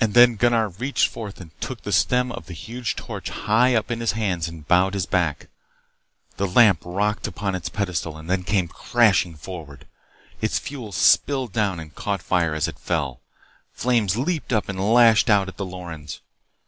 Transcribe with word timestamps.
And 0.00 0.14
then 0.14 0.36
Gunnar 0.36 0.68
reached 0.68 1.08
forth 1.08 1.40
and 1.40 1.50
took 1.60 1.82
the 1.82 1.90
stem 1.90 2.30
of 2.30 2.46
the 2.46 2.54
huge 2.54 2.94
torch 2.94 3.30
high 3.30 3.74
up 3.74 3.90
in 3.90 3.98
his 3.98 4.12
hands 4.12 4.46
and 4.46 4.64
bowed 4.68 4.94
his 4.94 5.06
back. 5.06 5.48
The 6.36 6.46
lamp 6.46 6.82
rocked 6.84 7.26
upon 7.26 7.56
its 7.56 7.68
pedestal 7.68 8.16
and 8.16 8.30
then 8.30 8.44
came 8.44 8.68
crashing 8.68 9.34
forward. 9.34 9.88
Its 10.40 10.60
fuel 10.60 10.92
spilled 10.92 11.52
down 11.52 11.80
and 11.80 11.92
caught 11.96 12.22
fire 12.22 12.54
as 12.54 12.68
it 12.68 12.78
fell. 12.78 13.20
Flames 13.72 14.16
leaped 14.16 14.52
up 14.52 14.68
and 14.68 14.78
lashed 14.94 15.28
out 15.28 15.48
at 15.48 15.56
the 15.56 15.66
Lorens. 15.66 16.20